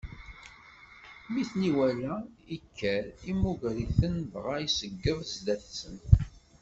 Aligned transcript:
Mi 1.31 1.43
ten-iwala, 1.49 2.13
ikker, 2.55 3.05
immuger-iten, 3.31 4.15
dɣa 4.33 4.55
iseǧǧed 4.67 5.19
zdat-sen. 5.33 5.97